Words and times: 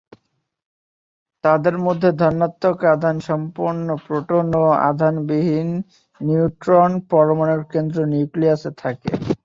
তাদের 1.43 1.75
মধ্যে 1.85 2.09
ধনাত্মক 2.21 2.77
আধান 2.93 3.15
সম্পন্ন 3.29 3.87
প্রোটন 4.05 4.47
ও 4.59 4.75
আধান 4.89 5.15
বিহীন 5.27 5.69
নিউট্রন 6.21 6.91
পরমাণুর 7.11 7.61
কেন্দ্র 7.73 7.97
নিউক্লিয়াসে 8.11 8.71
থাকে। 8.81 9.11